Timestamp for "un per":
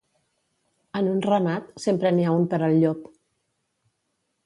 2.41-2.63